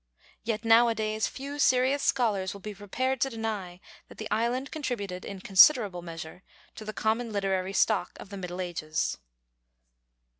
Yet, 0.41 0.65
nowadays, 0.65 1.27
few 1.27 1.59
serious 1.59 2.01
scholars 2.01 2.55
will 2.55 2.59
be 2.59 2.73
prepared 2.73 3.21
to 3.21 3.29
deny 3.29 3.79
that 4.07 4.17
the 4.17 4.27
island 4.31 4.71
contributed 4.71 5.23
in 5.23 5.41
considerable 5.41 6.01
measure 6.01 6.41
to 6.73 6.83
the 6.83 6.91
common 6.91 7.31
literary 7.31 7.73
stock 7.73 8.13
of 8.19 8.29
the 8.31 8.37
Middle 8.37 8.61
Ages. 8.61 9.19